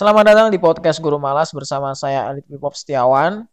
Selamat 0.00 0.32
datang 0.32 0.48
di 0.48 0.56
podcast 0.56 0.96
Guru 0.96 1.20
Malas 1.20 1.52
bersama 1.52 1.92
saya 1.92 2.24
Alit 2.24 2.48
Pop 2.56 2.72
Setiawan. 2.72 3.44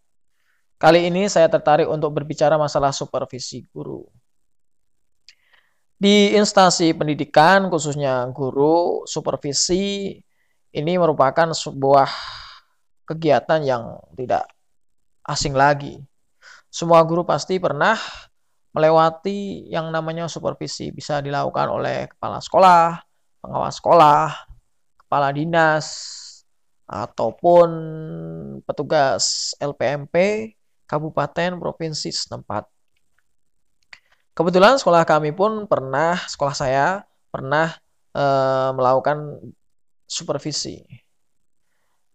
Kali 0.80 1.12
ini 1.12 1.28
saya 1.28 1.52
tertarik 1.52 1.92
untuk 1.92 2.16
berbicara 2.16 2.55
masalah 2.55 2.96
supervisi 2.96 3.68
guru. 3.68 4.08
Di 6.00 6.39
instansi 6.39 6.96
pendidikan, 6.96 7.68
khususnya 7.68 8.23
guru, 8.32 9.04
supervisi 9.04 10.16
ini 10.71 10.94
merupakan 10.96 11.52
sebuah 11.52 12.07
kegiatan 13.04 13.68
yang 13.68 14.00
tidak 14.16 14.48
asing 15.27 15.52
lagi. 15.52 16.00
Semua 16.71 17.04
guru 17.04 17.27
pasti 17.27 17.59
pernah 17.59 18.00
melewati 18.71 19.68
yang 19.68 19.91
namanya 19.91 20.32
supervisi. 20.32 20.95
Bisa 20.95 21.20
dilakukan 21.20 21.68
oleh 21.68 22.07
kepala 22.07 22.39
sekolah, 22.39 23.04
pengawas 23.44 23.84
sekolah, 23.84 24.32
kepala 25.04 25.36
dinas, 25.36 26.27
ataupun 26.88 27.70
petugas 28.64 29.52
LPMP 29.59 30.50
kabupaten 30.88 31.59
provinsi 31.59 32.09
setempat. 32.16 32.64
Kebetulan 34.32 34.80
sekolah 34.80 35.04
kami 35.04 35.36
pun 35.36 35.68
pernah 35.68 36.16
sekolah 36.16 36.55
saya 36.55 37.04
pernah 37.28 37.76
e, 38.16 38.23
melakukan 38.72 39.44
supervisi. 40.08 40.88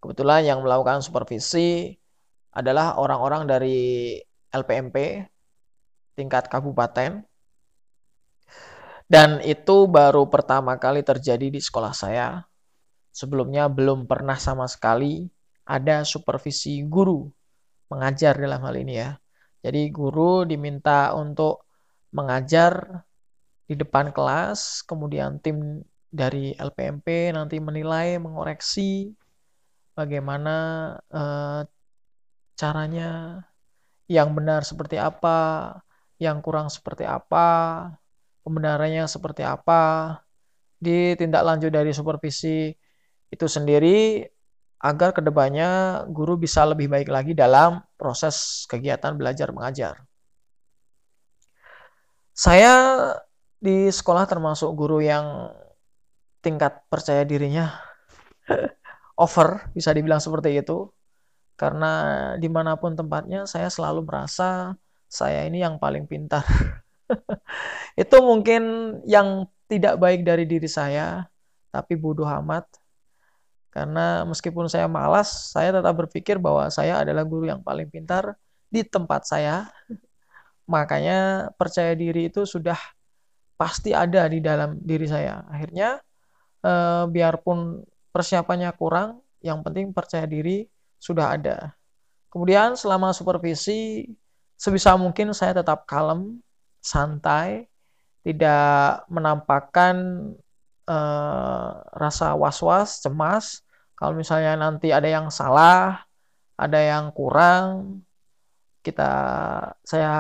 Kebetulan 0.01 0.49
yang 0.49 0.65
melakukan 0.65 1.05
supervisi 1.05 1.93
adalah 2.57 2.97
orang-orang 2.97 3.45
dari 3.45 4.17
LPMP 4.51 5.21
tingkat 6.17 6.49
kabupaten. 6.49 7.29
Dan 9.05 9.45
itu 9.45 9.85
baru 9.85 10.25
pertama 10.33 10.81
kali 10.81 11.05
terjadi 11.05 11.53
di 11.53 11.61
sekolah 11.61 11.93
saya 11.93 12.41
Sebelumnya 13.13 13.69
belum 13.69 14.09
pernah 14.09 14.41
sama 14.41 14.65
sekali 14.67 15.29
ada 15.69 16.03
supervisi 16.03 16.83
guru 16.89 17.29
mengajar 17.93 18.35
dalam 18.41 18.65
hal 18.65 18.75
ini 18.81 18.95
ya. 18.97 19.11
Jadi 19.63 19.93
guru 19.93 20.49
diminta 20.49 21.13
untuk 21.15 21.69
mengajar 22.11 23.05
di 23.69 23.79
depan 23.79 24.11
kelas, 24.11 24.83
kemudian 24.89 25.39
tim 25.39 25.85
dari 26.13 26.53
LPMP 26.57 27.33
nanti 27.33 27.57
menilai, 27.63 28.19
mengoreksi 28.19 29.13
bagaimana 29.97 30.57
eh, 31.09 31.61
caranya 32.57 33.41
yang 34.11 34.35
benar 34.37 34.67
seperti 34.67 35.01
apa, 35.01 35.73
yang 36.21 36.45
kurang 36.45 36.69
seperti 36.69 37.09
apa, 37.09 37.89
pembenarannya 38.45 39.09
seperti 39.09 39.47
apa, 39.47 40.19
ditindaklanjut 40.83 41.71
dari 41.73 41.91
supervisi 41.95 42.75
itu 43.33 43.49
sendiri 43.49 44.29
agar 44.83 45.17
ke 45.17 45.25
depannya 45.25 46.03
guru 46.13 46.37
bisa 46.37 46.69
lebih 46.69 46.93
baik 46.93 47.09
lagi 47.09 47.33
dalam 47.33 47.81
proses 47.97 48.69
kegiatan 48.69 49.17
belajar 49.17 49.49
mengajar. 49.55 50.05
Saya 52.37 52.75
di 53.63 53.89
sekolah 53.89 54.29
termasuk 54.29 54.75
guru 54.77 55.01
yang 55.01 55.49
tingkat 56.43 56.83
percaya 56.91 57.23
dirinya 57.23 57.73
over, 59.25 59.71
bisa 59.73 59.95
dibilang 59.97 60.21
seperti 60.21 60.61
itu. 60.61 60.91
Karena 61.55 62.35
di 62.43 62.51
mana 62.51 62.75
pun 62.75 62.99
tempatnya 62.99 63.47
saya 63.47 63.71
selalu 63.71 64.03
merasa 64.03 64.75
saya 65.07 65.47
ini 65.47 65.63
yang 65.63 65.79
paling 65.79 66.11
pintar. 66.11 66.43
itu 68.03 68.17
mungkin 68.19 68.63
yang 69.07 69.47
tidak 69.71 69.95
baik 70.03 70.27
dari 70.27 70.43
diri 70.43 70.67
saya, 70.67 71.23
tapi 71.71 71.95
bodoh 71.95 72.27
amat 72.27 72.67
karena 73.73 74.29
meskipun 74.29 74.69
saya 74.69 74.85
malas, 74.85 75.49
saya 75.49 75.73
tetap 75.73 75.97
berpikir 75.97 76.37
bahwa 76.37 76.69
saya 76.69 77.01
adalah 77.01 77.25
guru 77.25 77.49
yang 77.49 77.65
paling 77.65 77.89
pintar 77.89 78.37
di 78.69 78.85
tempat 78.85 79.25
saya. 79.25 79.73
Makanya 80.69 81.51
percaya 81.57 81.97
diri 81.97 82.29
itu 82.29 82.45
sudah 82.45 82.77
pasti 83.57 83.97
ada 83.97 84.29
di 84.29 84.45
dalam 84.45 84.77
diri 84.77 85.09
saya. 85.09 85.41
Akhirnya 85.49 86.05
eh, 86.61 87.05
biarpun 87.09 87.81
persiapannya 88.13 88.69
kurang, 88.77 89.25
yang 89.41 89.65
penting 89.65 89.97
percaya 89.97 90.29
diri 90.29 90.69
sudah 91.01 91.33
ada. 91.33 91.73
Kemudian 92.29 92.77
selama 92.77 93.17
supervisi 93.17 94.05
sebisa 94.61 95.01
mungkin 95.01 95.33
saya 95.33 95.65
tetap 95.65 95.89
kalem, 95.89 96.45
santai, 96.85 97.73
tidak 98.21 99.03
menampakkan 99.09 99.97
eh, 100.93 101.69
rasa 101.97 102.37
was-was, 102.37 103.01
cemas. 103.05 103.65
Kalau 103.99 104.13
misalnya 104.19 104.53
nanti 104.59 104.89
ada 104.93 105.09
yang 105.09 105.29
salah, 105.33 106.05
ada 106.59 106.79
yang 106.81 107.11
kurang, 107.17 108.03
kita 108.83 109.11
saya 109.87 110.13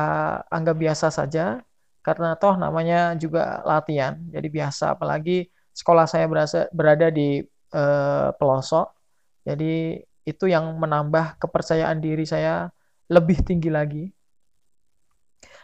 anggap 0.48 0.76
biasa 0.78 1.10
saja 1.10 1.60
karena 2.06 2.38
toh 2.38 2.54
namanya 2.56 3.14
juga 3.18 3.62
latihan. 3.66 4.18
Jadi 4.30 4.48
biasa 4.48 4.94
apalagi 4.96 5.50
sekolah 5.74 6.06
saya 6.06 6.26
berasa, 6.30 6.58
berada 6.74 7.08
di 7.10 7.42
eh, 7.74 8.28
pelosok. 8.38 8.86
Jadi 9.42 9.98
itu 10.22 10.44
yang 10.46 10.78
menambah 10.78 11.42
kepercayaan 11.42 11.98
diri 11.98 12.22
saya 12.22 12.70
lebih 13.10 13.42
tinggi 13.42 13.70
lagi. 13.70 14.04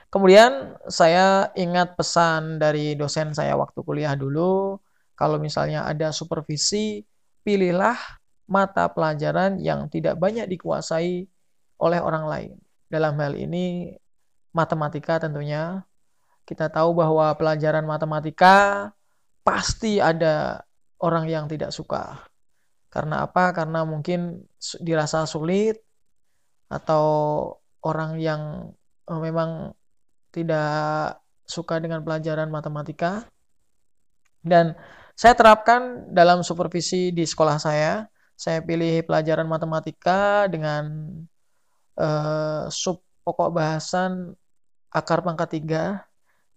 Kemudian 0.08 0.80
saya 0.88 1.52
ingat 1.52 1.92
pesan 1.94 2.56
dari 2.56 2.96
dosen 2.96 3.36
saya 3.36 3.54
waktu 3.60 3.78
kuliah 3.84 4.16
dulu 4.16 4.80
kalau 5.18 5.42
misalnya 5.42 5.82
ada 5.82 6.14
supervisi, 6.14 7.02
pilihlah 7.42 7.98
mata 8.46 8.86
pelajaran 8.86 9.58
yang 9.58 9.90
tidak 9.90 10.14
banyak 10.14 10.46
dikuasai 10.46 11.26
oleh 11.82 11.98
orang 11.98 12.24
lain. 12.30 12.54
Dalam 12.86 13.18
hal 13.18 13.34
ini 13.34 13.90
matematika 14.54 15.18
tentunya. 15.18 15.82
Kita 16.46 16.70
tahu 16.72 16.96
bahwa 16.96 17.34
pelajaran 17.36 17.84
matematika 17.84 18.88
pasti 19.44 20.00
ada 20.00 20.64
orang 21.02 21.28
yang 21.28 21.44
tidak 21.50 21.74
suka. 21.74 22.24
Karena 22.88 23.28
apa? 23.28 23.52
Karena 23.52 23.84
mungkin 23.84 24.48
dirasa 24.80 25.28
sulit 25.28 25.76
atau 26.72 27.04
orang 27.84 28.16
yang 28.22 28.72
eh, 29.10 29.20
memang 29.20 29.76
tidak 30.32 31.20
suka 31.44 31.80
dengan 31.80 32.00
pelajaran 32.04 32.48
matematika 32.48 33.28
dan 34.44 34.76
saya 35.18 35.34
terapkan 35.34 36.06
dalam 36.14 36.46
supervisi 36.46 37.10
di 37.10 37.26
sekolah 37.26 37.58
saya. 37.58 38.06
Saya 38.38 38.62
pilih 38.62 39.02
pelajaran 39.02 39.50
matematika 39.50 40.46
dengan 40.46 41.10
uh, 41.98 42.70
sub 42.70 43.02
pokok 43.26 43.50
bahasan 43.50 44.38
akar 44.94 45.26
pangkat 45.26 45.58
tiga 45.58 46.06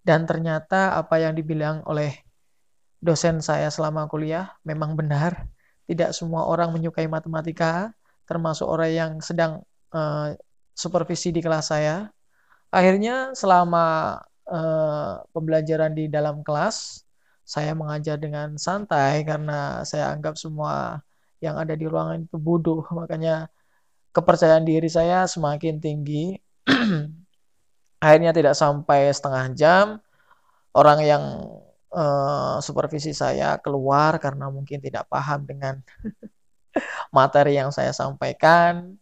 dan 0.06 0.30
ternyata 0.30 0.94
apa 0.94 1.18
yang 1.18 1.34
dibilang 1.34 1.82
oleh 1.90 2.14
dosen 3.02 3.42
saya 3.42 3.74
selama 3.74 4.06
kuliah 4.06 4.54
memang 4.62 4.94
benar. 4.94 5.50
Tidak 5.90 6.14
semua 6.14 6.46
orang 6.46 6.70
menyukai 6.70 7.10
matematika, 7.10 7.90
termasuk 8.30 8.70
orang 8.70 8.94
yang 8.94 9.12
sedang 9.26 9.66
uh, 9.90 10.38
supervisi 10.78 11.34
di 11.34 11.42
kelas 11.42 11.74
saya. 11.74 12.14
Akhirnya 12.70 13.34
selama 13.34 14.22
uh, 14.46 15.26
pembelajaran 15.34 15.98
di 15.98 16.06
dalam 16.08 16.46
kelas, 16.46 17.02
saya 17.46 17.76
mengajar 17.76 18.16
dengan 18.22 18.56
santai 18.56 19.26
karena 19.28 19.84
saya 19.84 20.14
anggap 20.14 20.38
semua 20.40 21.02
yang 21.42 21.58
ada 21.58 21.74
di 21.74 21.86
ruangan 21.90 22.24
itu 22.24 22.38
bodoh. 22.38 22.86
Makanya 23.00 23.50
kepercayaan 24.16 24.64
diri 24.64 24.88
saya 24.88 25.26
semakin 25.26 25.82
tinggi. 25.82 26.38
Akhirnya 28.04 28.34
tidak 28.34 28.58
sampai 28.58 29.14
setengah 29.14 29.46
jam 29.54 29.86
orang 30.74 31.00
yang 31.06 31.24
uh, 31.94 32.58
supervisi 32.64 33.12
saya 33.12 33.60
keluar 33.60 34.18
karena 34.18 34.48
mungkin 34.50 34.80
tidak 34.80 35.06
paham 35.12 35.46
dengan 35.46 35.76
materi 37.18 37.60
yang 37.60 37.70
saya 37.70 37.92
sampaikan. 37.94 38.96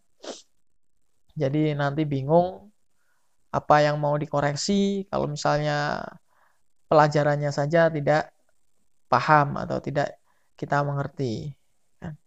Jadi 1.38 1.72
nanti 1.72 2.04
bingung 2.04 2.68
apa 3.50 3.82
yang 3.82 3.98
mau 3.98 4.14
dikoreksi 4.14 5.10
kalau 5.10 5.26
misalnya 5.26 6.06
pelajarannya 6.90 7.54
saja 7.54 7.86
tidak 7.86 8.34
paham 9.06 9.54
atau 9.62 9.78
tidak 9.78 10.18
kita 10.58 10.82
mengerti. 10.82 11.54
Kan. 12.02 12.18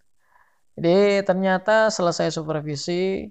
Jadi 0.80 1.21
ternyata 1.27 1.92
selesai 1.92 2.31
supervisi, 2.31 3.27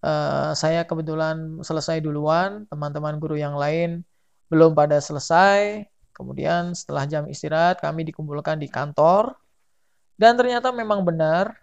eh, 0.00 0.50
saya 0.54 0.86
kebetulan 0.86 1.60
selesai 1.66 1.98
duluan, 1.98 2.70
teman-teman 2.70 3.18
guru 3.18 3.34
yang 3.34 3.58
lain 3.58 4.06
belum 4.46 4.72
pada 4.78 5.02
selesai. 5.02 5.84
Kemudian 6.14 6.72
setelah 6.78 7.04
jam 7.10 7.24
istirahat 7.26 7.82
kami 7.82 8.06
dikumpulkan 8.06 8.60
di 8.62 8.68
kantor 8.70 9.34
dan 10.20 10.36
ternyata 10.36 10.70
memang 10.70 11.02
benar 11.02 11.56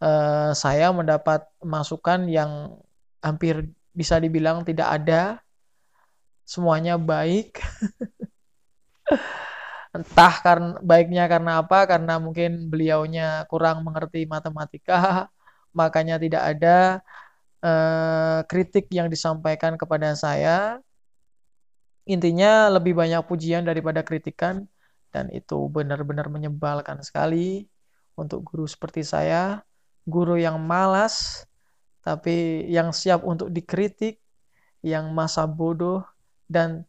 eh, 0.00 0.52
saya 0.56 0.88
mendapat 0.96 1.44
masukan 1.60 2.24
yang 2.30 2.80
hampir 3.20 3.68
bisa 3.96 4.20
dibilang 4.20 4.62
tidak 4.62 4.88
ada, 4.92 5.40
semuanya 6.46 6.94
baik. 6.96 7.58
Entah 9.96 10.34
karena 10.44 10.72
baiknya 10.80 11.24
karena 11.26 11.52
apa? 11.64 11.88
Karena 11.90 12.22
mungkin 12.22 12.70
beliaunya 12.70 13.42
kurang 13.50 13.82
mengerti 13.82 14.28
matematika, 14.30 15.26
makanya 15.78 16.16
tidak 16.22 16.42
ada 16.54 16.78
eh, 17.64 18.40
kritik 18.46 18.86
yang 18.94 19.10
disampaikan 19.10 19.74
kepada 19.74 20.14
saya. 20.14 20.78
Intinya 22.06 22.70
lebih 22.70 22.94
banyak 22.94 23.18
pujian 23.26 23.66
daripada 23.66 24.06
kritikan 24.06 24.62
dan 25.10 25.26
itu 25.34 25.66
benar-benar 25.66 26.30
menyebalkan 26.30 27.02
sekali 27.02 27.66
untuk 28.14 28.46
guru 28.46 28.70
seperti 28.70 29.02
saya, 29.02 29.66
guru 30.06 30.38
yang 30.38 30.62
malas 30.62 31.44
tapi 32.06 32.62
yang 32.70 32.94
siap 32.94 33.26
untuk 33.26 33.50
dikritik, 33.50 34.22
yang 34.78 35.10
masa 35.10 35.42
bodoh 35.50 36.06
dan 36.46 36.86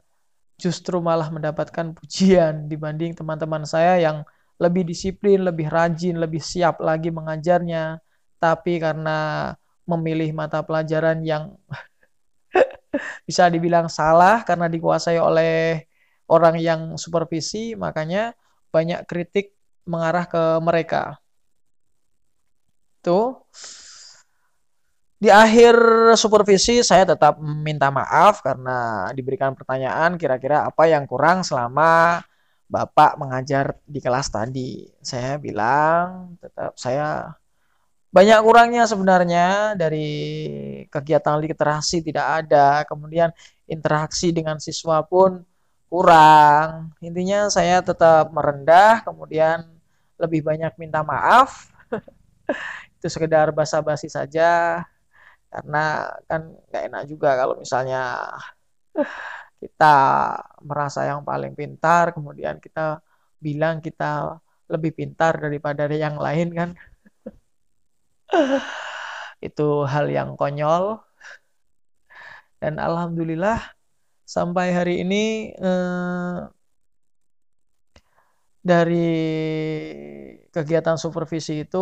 justru 0.58 0.98
malah 1.02 1.30
mendapatkan 1.30 1.94
pujian 1.94 2.66
dibanding 2.66 3.14
teman-teman 3.14 3.62
saya 3.66 4.02
yang 4.02 4.26
lebih 4.58 4.84
disiplin, 4.90 5.46
lebih 5.46 5.70
rajin, 5.70 6.18
lebih 6.18 6.42
siap 6.42 6.82
lagi 6.82 7.14
mengajarnya. 7.14 8.02
Tapi 8.42 8.82
karena 8.82 9.54
memilih 9.86 10.34
mata 10.34 10.62
pelajaran 10.66 11.22
yang 11.22 11.54
bisa 13.28 13.50
dibilang 13.54 13.88
salah 13.90 14.42
karena 14.42 14.66
dikuasai 14.70 15.18
oleh 15.22 15.86
orang 16.28 16.56
yang 16.60 16.82
supervisi, 17.00 17.78
makanya 17.78 18.34
banyak 18.74 19.06
kritik 19.08 19.56
mengarah 19.88 20.26
ke 20.28 20.44
mereka. 20.60 21.22
Tuh. 23.06 23.48
Di 25.28 25.36
akhir 25.36 25.76
supervisi 26.16 26.80
saya 26.88 27.04
tetap 27.04 27.36
minta 27.44 27.92
maaf 27.92 28.40
karena 28.40 29.12
diberikan 29.12 29.52
pertanyaan 29.52 30.16
kira-kira 30.16 30.64
apa 30.64 30.88
yang 30.88 31.04
kurang 31.04 31.44
selama 31.44 32.24
Bapak 32.72 33.20
mengajar 33.20 33.76
di 33.84 34.00
kelas 34.00 34.32
tadi. 34.32 34.88
Saya 35.04 35.36
bilang 35.36 36.40
tetap 36.40 36.80
saya 36.80 37.36
banyak 38.08 38.40
kurangnya 38.40 38.88
sebenarnya 38.88 39.76
dari 39.76 40.08
kegiatan 40.88 41.44
literasi 41.44 42.00
tidak 42.08 42.48
ada, 42.48 42.88
kemudian 42.88 43.28
interaksi 43.68 44.32
dengan 44.32 44.64
siswa 44.64 45.04
pun 45.04 45.44
kurang. 45.92 46.96
Intinya 47.04 47.52
saya 47.52 47.84
tetap 47.84 48.32
merendah, 48.32 49.04
kemudian 49.04 49.76
lebih 50.16 50.40
banyak 50.40 50.72
minta 50.80 51.04
maaf. 51.04 51.68
Itu 52.96 53.12
sekedar 53.12 53.52
basa-basi 53.52 54.08
saja 54.08 54.88
karena 55.58 56.14
kan 56.30 56.54
nggak 56.70 56.84
enak 56.94 57.04
juga 57.10 57.34
kalau 57.34 57.58
misalnya 57.58 58.30
kita 59.58 59.98
merasa 60.62 61.10
yang 61.10 61.26
paling 61.26 61.58
pintar 61.58 62.14
kemudian 62.14 62.62
kita 62.62 63.02
bilang 63.42 63.82
kita 63.82 64.38
lebih 64.70 64.92
pintar 64.94 65.40
daripada 65.42 65.90
yang 65.90 66.22
lain 66.22 66.54
kan. 66.54 66.70
Itu 69.48 69.88
hal 69.90 70.12
yang 70.12 70.36
konyol. 70.38 71.02
Dan 72.62 72.78
alhamdulillah 72.78 73.62
sampai 74.28 74.74
hari 74.74 75.06
ini 75.06 75.54
eh, 75.56 76.38
dari 78.66 79.08
kegiatan 80.56 80.98
supervisi 81.04 81.54
itu 81.66 81.78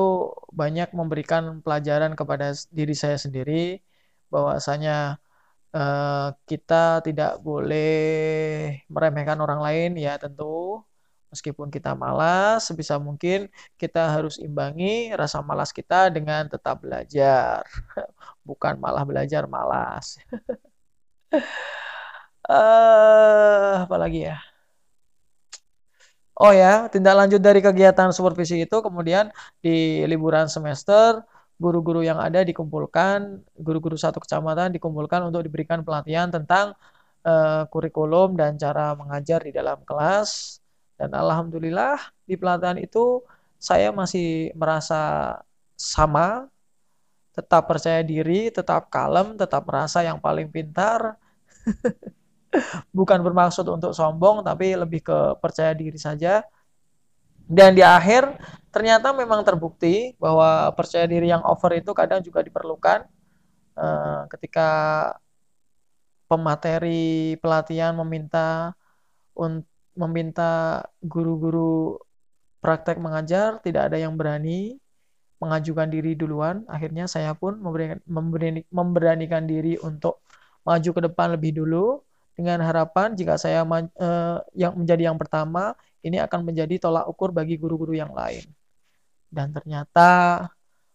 banyak 0.60 0.90
memberikan 1.00 1.44
pelajaran 1.66 2.14
kepada 2.20 2.46
diri 2.78 2.96
saya 3.04 3.18
sendiri 3.26 3.82
bahwasanya 4.34 5.22
eh, 5.76 6.28
kita 6.50 6.76
tidak 7.08 7.32
boleh 7.48 7.90
meremehkan 8.94 9.38
orang 9.46 9.60
lain 9.66 9.90
ya 10.06 10.12
tentu. 10.24 10.82
Meskipun 11.34 11.68
kita 11.68 11.92
malas 12.00 12.64
sebisa 12.72 12.96
mungkin 12.96 13.52
kita 13.82 14.00
harus 14.16 14.40
imbangi 14.40 15.12
rasa 15.20 15.44
malas 15.44 15.72
kita 15.76 16.08
dengan 16.16 16.48
tetap 16.54 16.80
belajar. 16.84 17.60
Bukan 18.48 18.74
malah 18.84 19.04
belajar 19.10 19.44
malas. 19.56 20.16
Uh, 22.46 23.82
apalagi 23.90 24.30
ya 24.30 24.38
Oh 26.36 26.52
ya, 26.52 26.92
tindak 26.92 27.16
lanjut 27.20 27.40
dari 27.40 27.60
kegiatan 27.64 28.12
supervisi 28.12 28.56
itu 28.68 28.76
kemudian 28.84 29.32
di 29.64 30.04
liburan 30.12 30.52
semester 30.52 31.24
guru-guru 31.56 32.04
yang 32.04 32.20
ada 32.20 32.44
dikumpulkan, 32.44 33.40
guru-guru 33.56 33.96
satu 33.96 34.20
kecamatan 34.20 34.76
dikumpulkan 34.76 35.24
untuk 35.28 35.48
diberikan 35.48 35.80
pelatihan 35.88 36.28
tentang 36.28 36.76
uh, 37.24 37.64
kurikulum 37.72 38.36
dan 38.36 38.60
cara 38.60 38.92
mengajar 39.00 39.40
di 39.48 39.52
dalam 39.56 39.80
kelas. 39.88 40.60
Dan 41.00 41.16
alhamdulillah 41.16 41.96
di 42.28 42.36
pelatihan 42.36 42.76
itu 42.84 43.24
saya 43.56 43.96
masih 43.96 44.52
merasa 44.60 44.96
sama, 45.80 46.52
tetap 47.36 47.64
percaya 47.68 48.02
diri, 48.04 48.52
tetap 48.52 48.92
kalem, 48.92 49.36
tetap 49.40 49.64
merasa 49.68 50.04
yang 50.04 50.20
paling 50.20 50.48
pintar. 50.52 51.16
bukan 52.92 53.20
bermaksud 53.22 53.66
untuk 53.68 53.92
sombong 53.92 54.44
tapi 54.46 54.76
lebih 54.76 55.06
ke 55.06 55.18
percaya 55.40 55.72
diri 55.76 55.98
saja. 56.00 56.44
Dan 57.46 57.78
di 57.78 57.86
akhir 57.86 58.42
ternyata 58.74 59.14
memang 59.14 59.46
terbukti 59.46 60.18
bahwa 60.18 60.74
percaya 60.74 61.06
diri 61.06 61.30
yang 61.30 61.46
over 61.46 61.78
itu 61.78 61.94
kadang 61.94 62.20
juga 62.26 62.42
diperlukan. 62.42 63.06
Uh, 63.76 64.24
ketika 64.32 64.70
pemateri 66.32 67.36
pelatihan 67.44 67.92
meminta 67.92 68.72
untuk 69.36 69.68
meminta 69.96 70.84
guru-guru 71.00 71.96
praktek 72.60 73.00
mengajar 73.00 73.64
tidak 73.64 73.92
ada 73.92 73.98
yang 74.00 74.20
berani 74.20 74.76
mengajukan 75.40 75.88
diri 75.88 76.16
duluan. 76.16 76.68
Akhirnya 76.68 77.08
saya 77.08 77.32
pun 77.36 77.60
memberanikan 78.72 79.44
diri 79.48 79.80
untuk 79.80 80.24
maju 80.68 80.90
ke 80.92 81.02
depan 81.06 81.36
lebih 81.38 81.62
dulu 81.64 82.02
dengan 82.36 82.60
harapan 82.62 83.16
jika 83.16 83.40
saya 83.40 83.64
uh, 83.64 84.40
yang 84.52 84.76
menjadi 84.76 85.08
yang 85.08 85.16
pertama 85.16 85.72
ini 86.04 86.20
akan 86.20 86.44
menjadi 86.46 86.78
tolak 86.78 87.08
ukur 87.08 87.32
bagi 87.32 87.56
guru-guru 87.56 87.96
yang 87.96 88.12
lain. 88.12 88.44
Dan 89.32 89.56
ternyata 89.56 90.44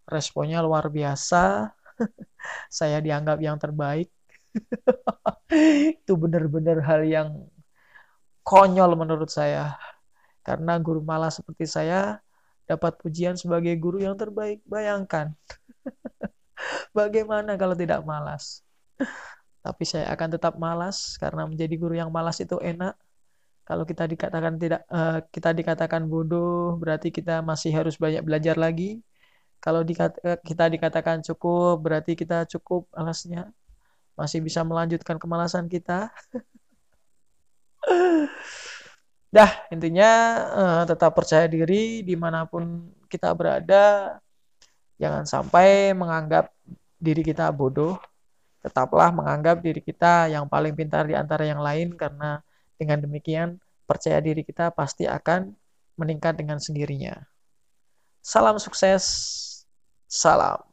responnya 0.07 0.61
luar 0.61 0.87
biasa. 0.93 1.73
saya 2.69 3.01
dianggap 3.01 3.41
yang 3.41 3.57
terbaik. 3.57 4.13
Itu 6.01 6.15
benar-benar 6.15 6.85
hal 6.85 7.03
yang 7.09 7.29
konyol 8.45 8.95
menurut 8.95 9.33
saya. 9.33 9.81
Karena 10.45 10.77
guru 10.79 11.01
malas 11.03 11.41
seperti 11.41 11.67
saya 11.67 12.21
dapat 12.69 13.01
pujian 13.03 13.35
sebagai 13.35 13.75
guru 13.81 13.99
yang 13.99 14.15
terbaik. 14.15 14.63
Bayangkan. 14.69 15.35
Bagaimana 16.97 17.57
kalau 17.57 17.75
tidak 17.75 18.05
malas? 18.05 18.61
Tapi 19.61 19.85
saya 19.85 20.09
akan 20.17 20.29
tetap 20.41 20.57
malas 20.57 21.21
karena 21.21 21.45
menjadi 21.45 21.75
guru 21.77 21.95
yang 22.01 22.09
malas 22.09 22.41
itu 22.41 22.57
enak. 22.61 22.97
Kalau 23.69 23.85
kita 23.87 24.09
dikatakan 24.09 24.57
tidak 24.59 24.83
uh, 24.91 25.21
kita 25.31 25.53
dikatakan 25.55 26.03
bodoh, 26.09 26.75
berarti 26.81 27.13
kita 27.13 27.45
masih 27.45 27.71
harus 27.77 27.95
banyak 28.01 28.25
belajar 28.25 28.57
lagi. 28.57 29.05
Kalau 29.61 29.85
dikat, 29.85 30.17
uh, 30.25 30.41
kita 30.41 30.73
dikatakan 30.73 31.21
cukup, 31.23 31.79
berarti 31.85 32.17
kita 32.17 32.49
cukup 32.49 32.89
alasnya. 32.97 33.53
Masih 34.17 34.41
bisa 34.43 34.65
melanjutkan 34.65 35.21
kemalasan 35.21 35.69
kita. 35.69 36.09
Dah, 39.37 39.51
intinya 39.71 40.11
uh, 40.51 40.83
tetap 40.89 41.15
percaya 41.15 41.47
diri 41.47 42.03
di 42.03 42.17
mana 42.19 42.49
pun 42.49 42.91
kita 43.07 43.31
berada. 43.37 44.17
Jangan 44.99 45.25
sampai 45.29 45.95
menganggap 45.95 46.51
diri 46.99 47.23
kita 47.23 47.49
bodoh 47.55 47.97
tetaplah 48.61 49.09
menganggap 49.11 49.65
diri 49.65 49.81
kita 49.81 50.29
yang 50.29 50.45
paling 50.47 50.77
pintar 50.77 51.09
di 51.09 51.17
antara 51.17 51.49
yang 51.49 51.61
lain 51.65 51.97
karena 51.97 52.45
dengan 52.77 53.01
demikian 53.01 53.57
percaya 53.89 54.21
diri 54.23 54.45
kita 54.47 54.71
pasti 54.71 55.09
akan 55.09 55.53
meningkat 55.99 56.39
dengan 56.39 56.63
sendirinya. 56.63 57.17
Salam 58.21 58.61
sukses. 58.61 59.05
Salam. 60.07 60.70